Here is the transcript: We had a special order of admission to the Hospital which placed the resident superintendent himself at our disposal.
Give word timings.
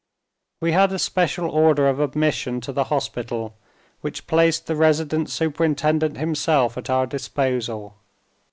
We 0.61 0.71
had 0.71 0.91
a 0.91 0.97
special 0.97 1.47
order 1.47 1.87
of 1.87 1.99
admission 1.99 2.59
to 2.61 2.73
the 2.73 2.85
Hospital 2.85 3.53
which 4.01 4.25
placed 4.25 4.65
the 4.65 4.75
resident 4.75 5.29
superintendent 5.29 6.17
himself 6.17 6.75
at 6.75 6.89
our 6.89 7.05
disposal. 7.05 7.93